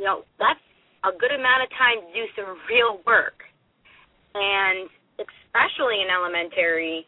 [0.00, 0.64] You know, that's
[1.04, 3.44] a good amount of time to do some real work.
[4.32, 4.88] And
[5.20, 7.04] especially in elementary,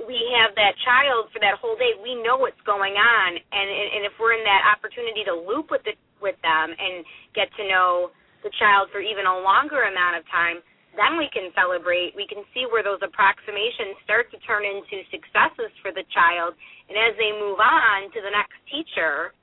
[0.00, 1.92] we have that child for that whole day.
[2.00, 5.86] We know what's going on, and and if we're in that opportunity to loop with
[5.86, 8.10] the with them and get to know
[8.44, 10.60] the child for even a longer amount of time,
[10.94, 12.14] then we can celebrate.
[12.14, 16.54] We can see where those approximations start to turn into successes for the child.
[16.86, 19.34] And as they move on to the next teacher,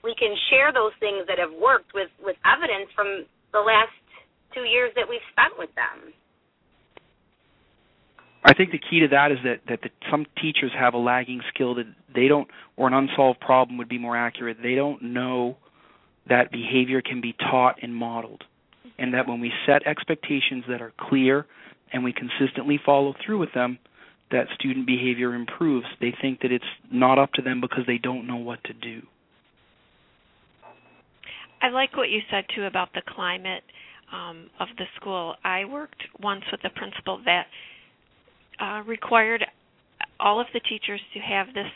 [0.00, 3.92] we can share those things that have worked with, with evidence from the last
[4.56, 6.14] two years that we've spent with them.
[8.44, 11.40] I think the key to that is that that the, some teachers have a lagging
[11.48, 14.58] skill that they don't, or an unsolved problem would be more accurate.
[14.62, 15.56] They don't know
[16.28, 18.44] that behavior can be taught and modeled
[18.98, 21.46] and that when we set expectations that are clear
[21.92, 23.78] and we consistently follow through with them,
[24.30, 25.86] that student behavior improves.
[26.00, 29.02] They think that it's not up to them because they don't know what to do.
[31.60, 33.62] I like what you said too about the climate
[34.12, 35.34] um, of the school.
[35.44, 37.46] I worked once with a principal that
[38.60, 39.44] uh, required
[40.20, 41.70] all of the teachers to have this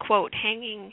[0.00, 0.92] quote hanging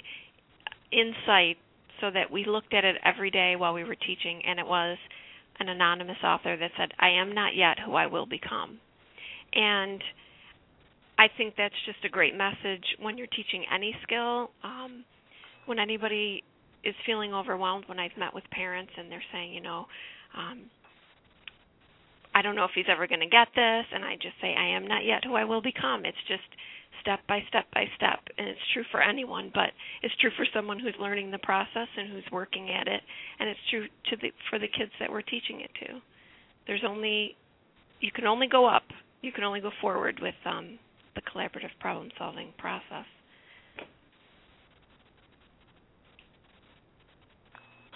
[0.92, 1.58] in sight
[2.02, 4.98] so that we looked at it every day while we were teaching, and it was
[5.60, 8.80] an anonymous author that said, I am not yet who I will become.
[9.54, 10.02] And
[11.18, 14.52] I think that's just a great message when you're teaching any skill.
[14.64, 15.04] Um,
[15.66, 16.44] when anybody
[16.84, 19.86] is feeling overwhelmed when I've met with parents and they're saying, you know,
[20.38, 20.62] um
[22.34, 24.76] I don't know if he's ever going to get this and I just say I
[24.76, 26.06] am not yet who I will become.
[26.06, 26.46] It's just
[27.02, 28.20] step by step by step.
[28.38, 29.72] And it's true for anyone but
[30.04, 33.02] it's true for someone who's learning the process and who's working at it.
[33.40, 36.00] And it's true to the for the kids that we're teaching it to.
[36.68, 37.36] There's only
[38.00, 38.84] you can only go up.
[39.22, 40.80] You can only go forward with um
[41.16, 43.06] the collaborative problem solving process.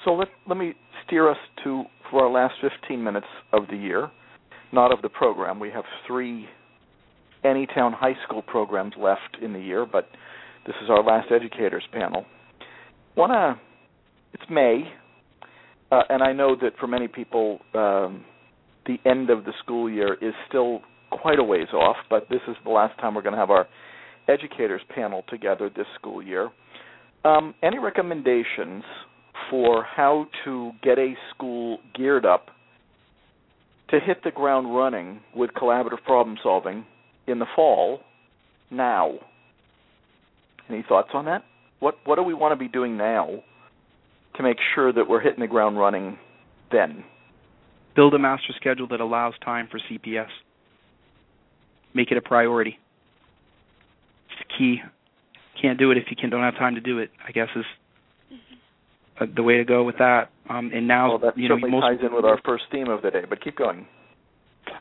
[0.06, 0.74] So let let me
[1.06, 4.12] steer us to for our last 15 minutes of the year
[4.74, 5.60] not of the program.
[5.60, 6.48] We have three
[7.46, 10.08] Anytown High School programs left in the year, but
[10.66, 12.26] this is our last educators panel.
[13.16, 13.60] Wanna?
[14.34, 14.84] It's May,
[15.92, 18.26] uh, and I know that for many people, um,
[18.86, 21.98] the end of the school year is still quite a ways off.
[22.10, 23.68] But this is the last time we're going to have our
[24.28, 26.50] educators panel together this school year.
[27.26, 28.84] Um, any recommendations
[29.50, 32.48] for how to get a school geared up
[33.90, 36.86] to hit the ground running with collaborative problem solving
[37.28, 38.02] in the fall
[38.70, 39.14] now.
[40.70, 41.44] Any thoughts on that?
[41.80, 43.44] What what do we want to be doing now
[44.36, 46.18] to make sure that we're hitting the ground running
[46.72, 47.04] then?
[47.96, 50.30] Build a master schedule that allows time for CPS.
[51.94, 52.80] Make it a priority.
[54.30, 54.82] It's the key.
[55.62, 57.12] Can't do it if you can, don't have time to do it.
[57.26, 57.66] I guess is
[59.20, 60.30] uh, the way to go with that.
[60.50, 62.90] Um, and now, well, that you know, certainly most ties in with our first theme
[62.90, 63.24] of the day.
[63.30, 63.86] But keep going.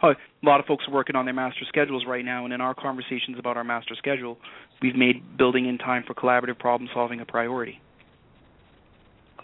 [0.02, 2.74] A lot of folks are working on their master schedules right now, and in our
[2.74, 4.36] conversations about our master schedule,
[4.80, 7.80] we've made building in time for collaborative problem solving a priority.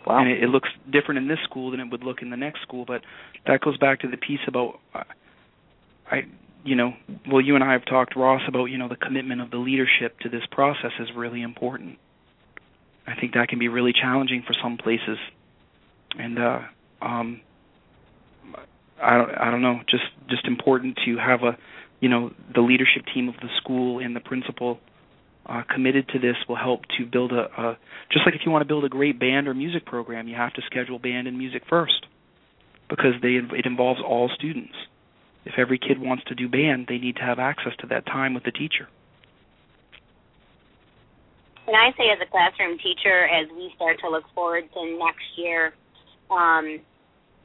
[0.05, 0.19] Wow.
[0.19, 2.63] And it, it looks different in this school than it would look in the next
[2.63, 3.03] school, but
[3.47, 5.05] that goes back to the piece about, uh,
[6.11, 6.23] I,
[6.65, 6.95] you know,
[7.31, 10.19] well, you and I have talked, Ross, about you know the commitment of the leadership
[10.21, 11.99] to this process is really important.
[13.07, 15.19] I think that can be really challenging for some places,
[16.19, 16.61] and uh,
[17.01, 17.41] um,
[19.01, 21.57] I don't I don't know, just just important to have a
[22.01, 24.79] you know the leadership team of the school and the principal
[25.47, 27.79] uh, committed to this will help to build a, a
[28.13, 30.53] just like if you want to build a great band or music program, you have
[30.55, 32.07] to schedule band and music first
[32.89, 34.75] because they it involves all students.
[35.45, 38.35] If every kid wants to do band, they need to have access to that time
[38.35, 38.89] with the teacher.
[41.67, 45.37] And I say, as a classroom teacher, as we start to look forward to next
[45.37, 45.75] year,
[46.31, 46.81] um,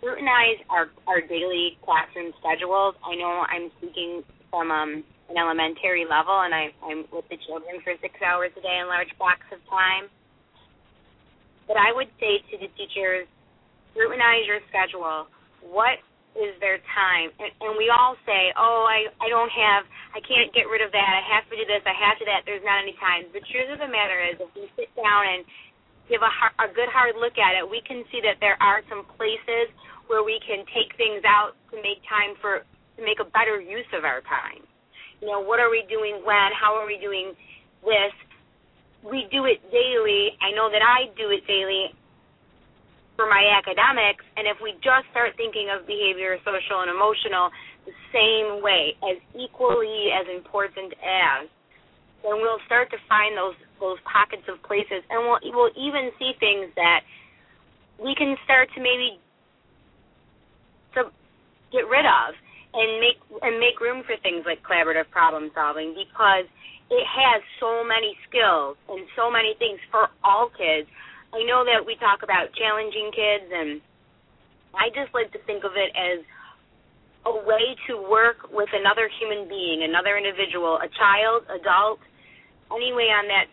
[0.04, 3.00] scrutinize our our daily classroom schedules.
[3.08, 5.00] I know I'm speaking from um,
[5.32, 8.92] an elementary level, and I, I'm with the children for six hours a day in
[8.92, 10.12] large blocks of time.
[11.72, 13.24] But I would say to the teachers,
[13.96, 15.32] scrutinize your schedule.
[15.63, 16.04] What
[16.36, 17.32] is their time?
[17.39, 20.92] And, and we all say, oh, I I don't have, I can't get rid of
[20.92, 21.12] that.
[21.16, 21.80] I have to do this.
[21.88, 22.44] I have to do that.
[22.44, 23.32] There's not any time.
[23.32, 25.48] The truth of the matter is, if we sit down and
[26.12, 29.08] give a, a good hard look at it, we can see that there are some
[29.16, 29.72] places
[30.13, 33.89] where we can take things out to make time for to make a better use
[33.97, 34.62] of our time.
[35.17, 36.54] You know, what are we doing when?
[36.54, 37.34] How are we doing
[37.82, 38.13] this?
[39.02, 40.38] We do it daily.
[40.38, 41.97] I know that I do it daily
[43.17, 47.49] for my academics, and if we just start thinking of behavior, social, and emotional
[47.86, 51.49] the same way, as equally as important as,
[52.21, 56.38] then we'll start to find those those pockets of places, and we'll we'll even see
[56.38, 57.02] things that
[57.97, 59.17] we can start to maybe
[61.74, 62.38] get rid of
[62.74, 66.46] and make and make room for things like collaborative problem solving because
[66.94, 70.86] it has so many skills and so many things for all kids.
[71.34, 73.82] I know that we talk about challenging kids and
[74.78, 76.22] I just like to think of it as
[77.26, 82.02] a way to work with another human being, another individual, a child, adult,
[82.74, 83.48] anyway on that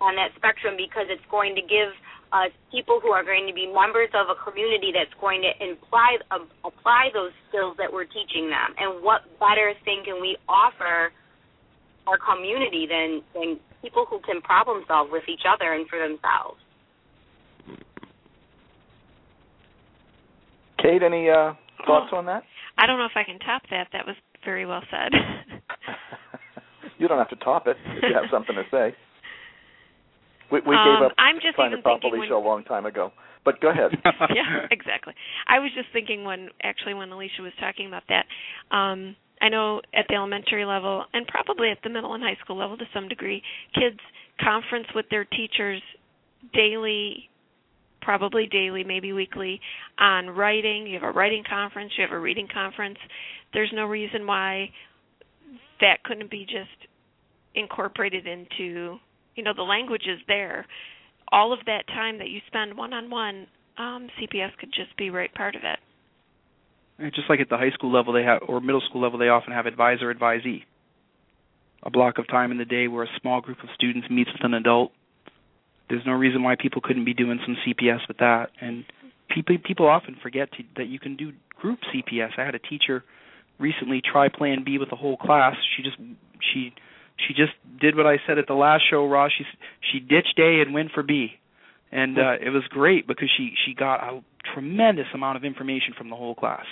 [0.00, 1.92] on that spectrum because it's going to give
[2.32, 6.16] uh, people who are going to be members of a community that's going to imply,
[6.30, 8.74] uh, apply those skills that we're teaching them.
[8.78, 11.10] And what better thing can we offer
[12.06, 16.60] our community than, than people who can problem solve with each other and for themselves?
[20.78, 21.52] Kate, any uh,
[21.86, 22.42] thoughts oh, on that?
[22.78, 23.88] I don't know if I can top that.
[23.92, 25.12] That was very well said.
[26.98, 28.94] you don't have to top it if you have something to say.
[30.50, 32.86] We, we um, gave up I'm just trying even to properly when, a long time
[32.86, 33.12] ago.
[33.44, 33.92] But go ahead.
[34.34, 35.14] yeah, exactly.
[35.48, 38.26] I was just thinking when actually when Alicia was talking about that.
[38.74, 42.56] Um, I know at the elementary level and probably at the middle and high school
[42.56, 43.42] level to some degree,
[43.74, 43.98] kids
[44.40, 45.80] conference with their teachers
[46.52, 47.30] daily,
[48.02, 49.60] probably daily, maybe weekly,
[49.98, 50.86] on writing.
[50.86, 52.98] You have a writing conference, you have a reading conference.
[53.54, 54.70] There's no reason why
[55.80, 56.88] that couldn't be just
[57.54, 58.98] incorporated into
[59.40, 60.66] you know the language is there
[61.32, 63.46] all of that time that you spend one on one,
[63.78, 65.78] um, CPS could just be right part of it.
[66.98, 69.28] And just like at the high school level, they have or middle school level, they
[69.28, 70.64] often have advisor advisee,
[71.82, 74.44] a block of time in the day where a small group of students meets with
[74.44, 74.92] an adult.
[75.88, 78.84] There's no reason why people couldn't be doing some CPS with that, and
[79.30, 82.32] people people often forget to, that you can do group CPS.
[82.36, 83.04] I had a teacher
[83.58, 85.56] recently try Plan B with the whole class.
[85.74, 85.96] She just
[86.52, 86.74] she
[87.26, 89.30] she just did what I said at the last show, Ross.
[89.36, 89.44] She
[89.92, 91.32] she ditched A and went for B,
[91.92, 94.22] and uh, it was great because she she got a
[94.54, 96.64] tremendous amount of information from the whole class.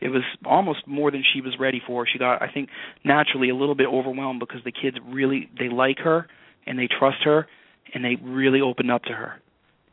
[0.00, 2.06] It was almost more than she was ready for.
[2.06, 2.70] She got, I think,
[3.04, 6.26] naturally a little bit overwhelmed because the kids really they like her
[6.66, 7.46] and they trust her
[7.92, 9.40] and they really opened up to her,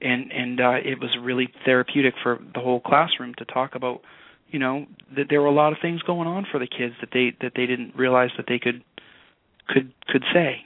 [0.02, 4.02] and and uh, it was really therapeutic for the whole classroom to talk about,
[4.50, 7.10] you know, that there were a lot of things going on for the kids that
[7.12, 8.84] they that they didn't realize that they could
[9.68, 10.62] could could say.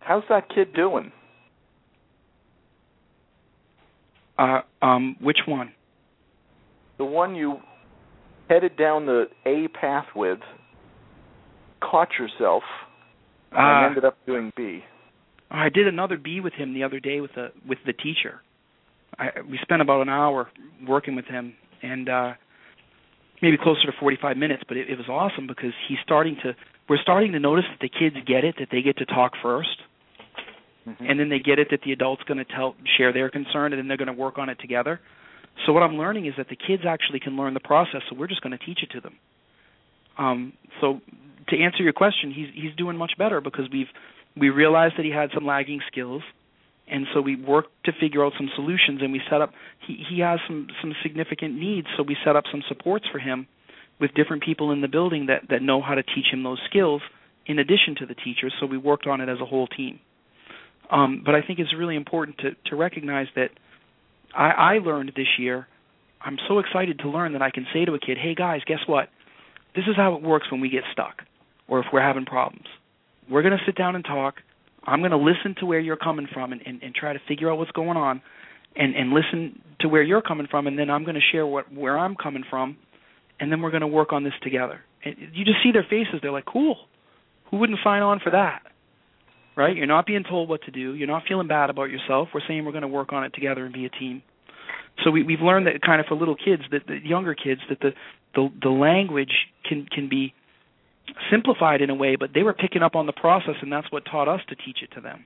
[0.00, 1.12] How's that kid doing?
[4.38, 5.72] Uh, um, which one?
[6.98, 7.58] The one you
[8.48, 10.40] headed down the A path with,
[11.80, 12.62] caught yourself,
[13.52, 14.84] and Uh, ended up doing B.
[15.50, 18.42] I did another B with him the other day with the with the teacher.
[19.18, 20.50] I, we spent about an hour
[20.86, 22.32] working with him, and uh,
[23.44, 24.64] maybe closer to 45 minutes.
[24.66, 26.56] But it, it was awesome because he's starting to.
[26.88, 29.84] We're starting to notice that the kids get it that they get to talk 1st
[30.86, 31.06] Mm-hmm.
[31.06, 33.80] and then they get it that the adult's going to tell share their concern, and
[33.80, 35.00] then they're going to work on it together.
[35.64, 38.26] So what I'm learning is that the kids actually can learn the process, so we're
[38.26, 39.14] just going to teach it to them.
[40.18, 41.00] Um, so
[41.48, 43.86] to answer your question, he's he's doing much better because we've
[44.36, 46.22] we realized that he had some lagging skills,
[46.86, 49.52] and so we worked to figure out some solutions, and we set up.
[49.86, 53.46] He he has some some significant needs, so we set up some supports for him
[54.00, 57.00] with different people in the building that that know how to teach him those skills
[57.46, 58.52] in addition to the teachers.
[58.60, 60.00] So we worked on it as a whole team.
[60.90, 63.50] Um, but I think it's really important to to recognize that
[64.36, 65.66] I, I learned this year.
[66.20, 68.80] I'm so excited to learn that I can say to a kid, "Hey guys, guess
[68.86, 69.08] what?
[69.74, 71.22] This is how it works when we get stuck,
[71.66, 72.66] or if we're having problems.
[73.28, 74.36] We're going to sit down and talk.
[74.86, 77.50] I'm going to listen to where you're coming from and, and, and try to figure
[77.50, 78.22] out what's going on,
[78.76, 81.72] and and listen to where you're coming from, and then I'm going to share what
[81.72, 82.76] where I'm coming from,
[83.40, 84.80] and then we're going to work on this together.
[85.04, 86.76] And you just see their faces; they're like, "Cool.
[87.50, 88.62] Who wouldn't sign on for that?"
[89.56, 89.76] Right?
[89.76, 90.94] You're not being told what to do.
[90.94, 92.28] You're not feeling bad about yourself.
[92.34, 94.22] We're saying we're going to work on it together and be a team.
[95.04, 97.80] So we, we've learned that kind of for little kids, that the younger kids, that
[97.80, 97.90] the
[98.34, 99.32] the, the language
[99.64, 100.34] can can be
[101.30, 104.04] simplified in a way, but they were picking up on the process, and that's what
[104.04, 105.24] taught us to teach it to them.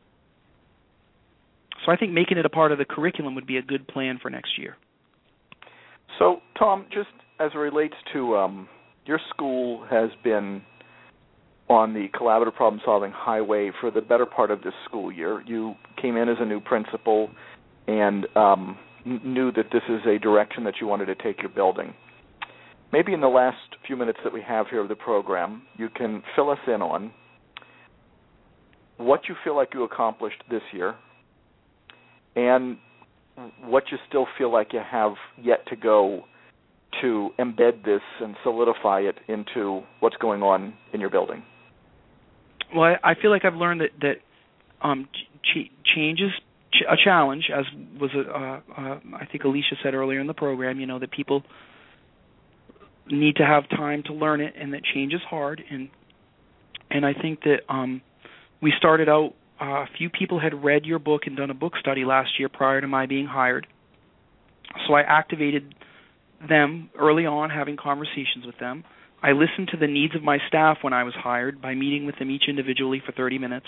[1.85, 4.18] So I think making it a part of the curriculum would be a good plan
[4.20, 4.76] for next year.
[6.18, 7.09] So, Tom, just
[7.39, 8.68] as it relates to um,
[9.07, 10.62] your school has been
[11.68, 15.43] on the collaborative problem solving highway for the better part of this school year.
[15.47, 17.31] You came in as a new principal
[17.87, 21.95] and um, knew that this is a direction that you wanted to take your building.
[22.93, 26.22] Maybe in the last few minutes that we have here of the program, you can
[26.34, 27.12] fill us in on
[28.97, 30.95] what you feel like you accomplished this year
[32.34, 32.78] and
[33.64, 36.22] what you still feel like you have yet to go
[37.01, 41.43] to embed this and solidify it into what's going on in your building.
[42.74, 45.09] Well, I, I feel like I've learned that that um,
[45.43, 46.32] ch- change is
[46.72, 47.64] ch- a challenge, as
[48.01, 50.80] was uh, uh, I think Alicia said earlier in the program.
[50.80, 51.43] You know that people
[53.11, 55.63] need to have time to learn it, and that change is hard.
[55.71, 55.89] And
[56.91, 58.01] and I think that um,
[58.61, 59.35] we started out.
[59.61, 62.49] Uh, a few people had read your book and done a book study last year
[62.49, 63.67] prior to my being hired.
[64.87, 65.75] So I activated
[66.47, 68.85] them early on, having conversations with them.
[69.23, 72.17] I listened to the needs of my staff when I was hired by meeting with
[72.19, 73.67] them each individually for 30 minutes,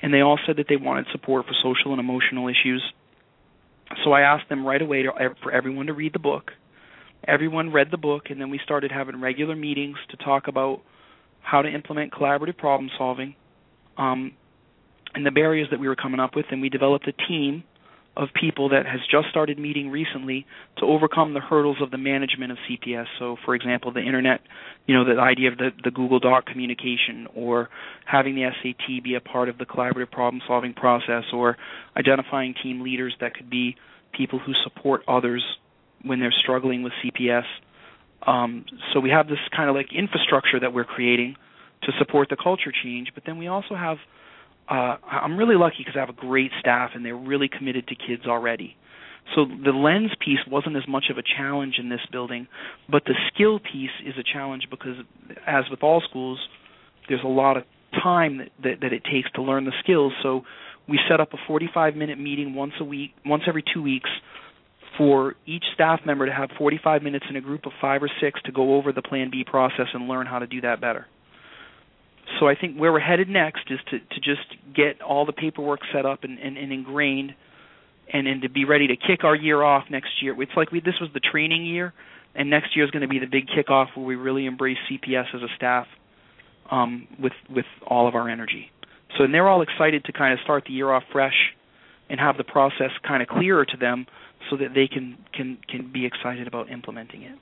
[0.00, 2.82] and they all said that they wanted support for social and emotional issues.
[4.04, 5.12] So I asked them right away to,
[5.42, 6.52] for everyone to read the book.
[7.26, 10.80] Everyone read the book, and then we started having regular meetings to talk about
[11.42, 13.34] how to implement collaborative problem solving
[13.96, 14.32] um,
[15.14, 16.46] and the barriers that we were coming up with.
[16.50, 17.64] And we developed a team
[18.16, 20.46] of people that has just started meeting recently
[20.78, 23.06] to overcome the hurdles of the management of CPS.
[23.18, 24.40] So, for example, the internet,
[24.86, 27.68] you know, the idea of the, the Google Doc communication, or
[28.04, 31.56] having the SAT be a part of the collaborative problem solving process, or
[31.96, 33.76] identifying team leaders that could be
[34.12, 35.44] people who support others
[36.02, 37.44] when they're struggling with CPS.
[38.26, 41.36] Um, so we have this kind of like infrastructure that we're creating
[41.84, 43.96] to support the culture change, but then we also have
[44.68, 47.96] uh, I'm really lucky because I have a great staff and they're really committed to
[47.96, 48.76] kids already.
[49.34, 52.46] So the lens piece wasn't as much of a challenge in this building,
[52.88, 54.96] but the skill piece is a challenge because,
[55.46, 56.38] as with all schools,
[57.08, 57.64] there's a lot of
[58.02, 60.12] time that, that that it takes to learn the skills.
[60.22, 60.44] So
[60.88, 64.10] we set up a 45 minute meeting once a week, once every two weeks,
[65.00, 68.38] for each staff member to have 45 minutes in a group of five or six
[68.42, 71.06] to go over the Plan B process and learn how to do that better.
[72.38, 74.46] So I think where we're headed next is to, to just
[74.76, 77.34] get all the paperwork set up and, and, and ingrained
[78.12, 80.36] and, and to be ready to kick our year off next year.
[80.42, 81.94] It's like we, this was the training year,
[82.34, 85.34] and next year is going to be the big kickoff where we really embrace CPS
[85.34, 85.86] as a staff
[86.70, 88.70] um, with with all of our energy.
[89.16, 91.54] So and they're all excited to kind of start the year off fresh
[92.10, 94.04] and have the process kind of clearer to them
[94.50, 97.38] so that they can can can be excited about implementing it.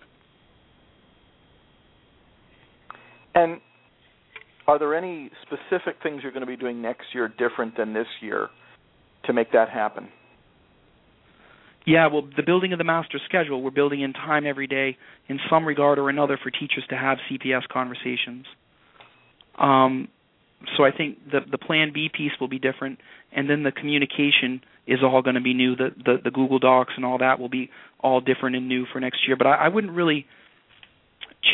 [3.34, 3.60] And
[4.66, 8.06] are there any specific things you're going to be doing next year different than this
[8.20, 8.48] year
[9.24, 10.08] to make that happen?
[11.86, 14.98] Yeah, well, the building of the master schedule, we're building in time every day
[15.28, 18.44] in some regard or another for teachers to have CPS conversations.
[19.58, 20.08] Um,
[20.76, 22.98] so I think the the Plan B piece will be different,
[23.32, 25.76] and then the communication is all going to be new.
[25.76, 29.00] The, the the Google Docs and all that will be all different and new for
[29.00, 29.36] next year.
[29.36, 30.26] But I, I wouldn't really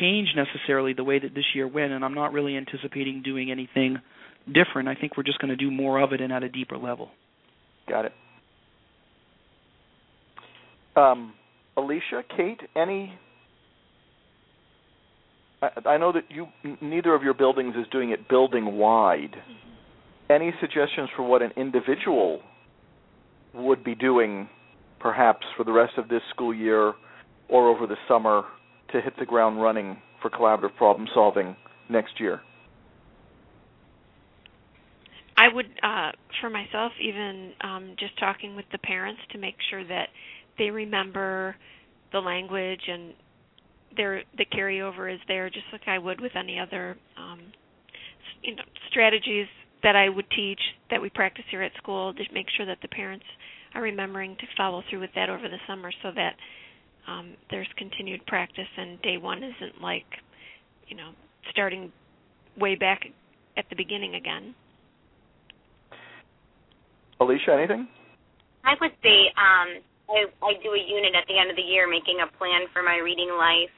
[0.01, 3.99] change necessarily the way that this year went, and I'm not really anticipating doing anything
[4.47, 4.89] different.
[4.89, 7.11] I think we're just going to do more of it and at a deeper level.
[7.89, 8.13] Got it.
[10.97, 11.35] Um,
[11.77, 13.13] Alicia, Kate, any?
[15.87, 16.47] I, know that you
[16.81, 19.33] neither of your buildings is doing it building wide.
[19.33, 20.33] Mm-hmm.
[20.33, 22.41] Any suggestions for what an individual
[23.53, 24.49] would be doing,
[24.99, 26.95] perhaps for the rest of this school year
[27.49, 28.45] or over the summer,
[28.93, 31.55] to hit the ground running for collaborative problem solving
[31.91, 32.41] next year?
[35.37, 39.87] I would, uh, for myself, even um, just talking with the parents to make sure
[39.87, 40.09] that
[40.59, 41.57] they remember
[42.13, 43.13] the language and
[43.97, 47.41] their the carryover is there, just like I would with any other um,
[48.43, 49.47] you know strategies
[49.83, 52.13] that I would teach that we practice here at school.
[52.15, 53.25] To make sure that the parents
[53.75, 56.35] are remembering to follow through with that over the summer, so that
[57.09, 60.07] um, there's continued practice and day one isn't like
[60.89, 61.11] you know
[61.51, 61.93] starting
[62.59, 63.03] way back
[63.57, 64.55] at the beginning again.
[67.21, 67.89] Alicia, anything?
[68.65, 71.89] I would say um, I, I do a unit at the end of the year
[71.89, 73.71] making a plan for my reading life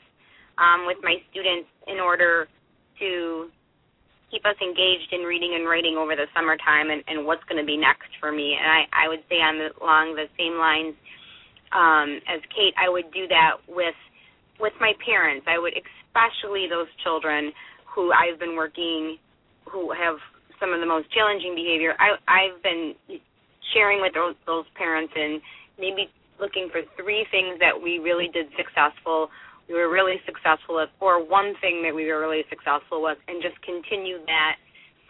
[0.59, 2.49] um, with my students in order
[3.01, 3.49] to
[4.31, 7.67] keep us engaged in reading and writing over the summertime and, and what's going to
[7.67, 8.57] be next for me.
[8.59, 10.97] And I, I would say on the, along the same lines
[11.71, 13.97] um, as Kate, I would do that with
[14.59, 15.45] with my parents.
[15.47, 17.53] I would especially those children
[17.85, 19.19] who I've been working
[19.69, 20.17] who have
[20.61, 21.95] some of the most challenging behavior.
[21.99, 22.95] I, I've been
[23.75, 25.41] sharing with those, those parents and
[25.79, 26.09] maybe
[26.41, 29.29] looking for three things that we really did successful
[29.69, 33.43] we were really successful with, or one thing that we were really successful with and
[33.43, 34.57] just continue that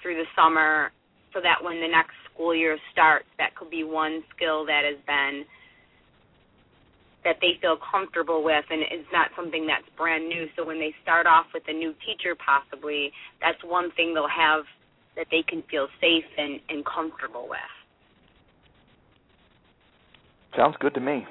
[0.03, 0.91] through the summer
[1.33, 4.97] so that when the next school year starts that could be one skill that has
[5.07, 5.45] been
[7.25, 10.95] that they feel comfortable with and it's not something that's brand new so when they
[11.03, 14.65] start off with a new teacher possibly that's one thing they'll have
[15.17, 17.59] that they can feel safe and, and comfortable with
[20.57, 21.27] Sounds good to me.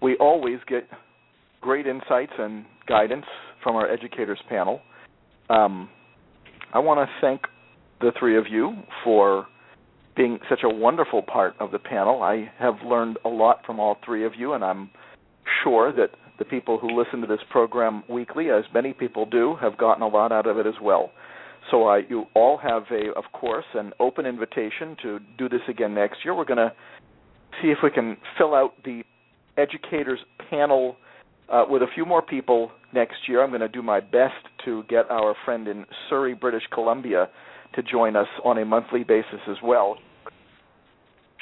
[0.00, 0.88] We always get
[1.66, 3.24] great insights and guidance
[3.60, 4.80] from our educators panel.
[5.50, 5.88] Um,
[6.72, 7.40] I want to thank
[8.00, 9.48] the three of you for
[10.16, 12.22] being such a wonderful part of the panel.
[12.22, 14.90] I have learned a lot from all three of you, and I'm
[15.64, 19.76] sure that the people who listen to this program weekly, as many people do, have
[19.76, 21.10] gotten a lot out of it as well.
[21.72, 25.94] So I, you all have a, of course, an open invitation to do this again
[25.96, 26.32] next year.
[26.32, 26.72] We're going to
[27.60, 29.02] see if we can fill out the
[29.58, 30.96] educators panel
[31.52, 33.42] uh, with a few more people next year.
[33.42, 34.34] I'm going to do my best
[34.64, 37.28] to get our friend in Surrey, British Columbia,
[37.74, 39.98] to join us on a monthly basis as well.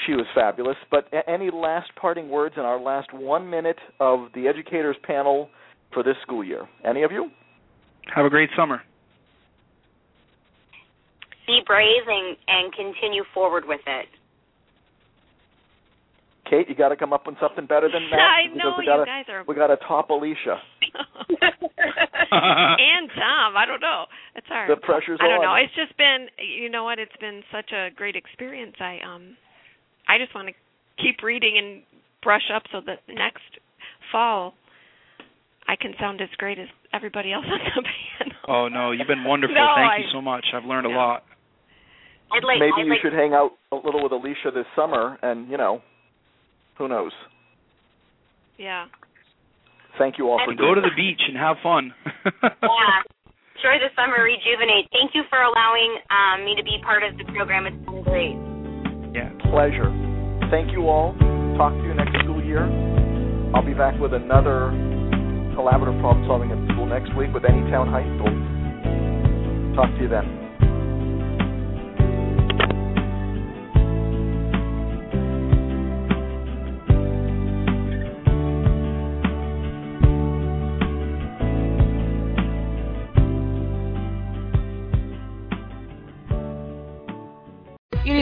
[0.07, 0.77] She was fabulous.
[0.91, 5.49] But a- any last parting words in our last one minute of the educators panel
[5.93, 6.69] for this school year?
[6.85, 7.31] Any of you?
[8.15, 8.83] Have a great summer.
[11.47, 14.07] Be brave and, and continue forward with it.
[16.49, 18.21] Kate, you got to come up with something better than that.
[18.21, 19.45] I know we gotta, you guys are.
[19.49, 20.61] We got to top Alicia.
[22.31, 24.05] and Tom, I don't know.
[24.37, 24.71] It's hard.
[24.71, 25.45] The pressure's I don't on.
[25.45, 25.55] know.
[25.55, 26.99] It's just been, you know what?
[26.99, 28.75] It's been such a great experience.
[28.81, 29.37] I um,
[30.09, 30.55] I just want to
[31.03, 31.83] keep reading and
[32.23, 33.43] brush up so that next
[34.13, 34.55] fall
[35.67, 37.83] I can sound as great as everybody else on the
[38.19, 38.37] panel.
[38.49, 39.55] Oh no, you've been wonderful.
[39.55, 40.45] No, Thank I- you so much.
[40.55, 40.97] I've learned Yeah.
[40.97, 41.25] a lot.
[42.33, 45.19] I'd like, Maybe I'd you like, should hang out a little with Alicia this summer,
[45.23, 45.83] and you know,
[46.79, 47.13] who knows?
[48.59, 48.87] Yeah.
[49.99, 51.95] Thank you all for And go doing to the beach and have fun.
[52.45, 53.01] Yeah.
[53.57, 54.91] enjoy the summer, rejuvenate.
[54.93, 57.67] Thank you for allowing um, me to be part of the program.
[57.67, 58.37] It's been great.
[59.15, 59.31] Yeah.
[59.51, 59.89] Pleasure.
[60.51, 61.15] Thank you all.
[61.57, 62.67] Talk to you next school year.
[63.55, 64.75] I'll be back with another
[65.55, 68.35] collaborative problem solving at school next week with Anytown High School.
[69.77, 70.44] Talk to you then.